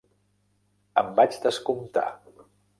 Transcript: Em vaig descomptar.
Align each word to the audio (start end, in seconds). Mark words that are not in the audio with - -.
Em 1.03 1.13
vaig 1.21 1.39
descomptar. 1.45 2.09